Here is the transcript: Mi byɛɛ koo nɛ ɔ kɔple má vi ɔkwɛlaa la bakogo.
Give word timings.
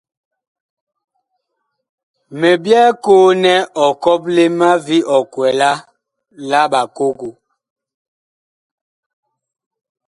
Mi 2.39 2.49
byɛɛ 2.63 2.89
koo 3.03 3.27
nɛ 3.43 3.53
ɔ 3.83 3.85
kɔple 4.03 4.43
má 4.59 4.69
vi 4.85 4.97
ɔkwɛlaa 5.17 5.77
la 6.49 6.61
bakogo. 6.71 7.29